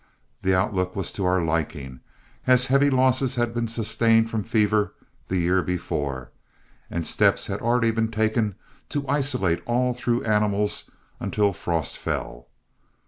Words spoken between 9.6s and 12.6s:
all through animals until frost fell.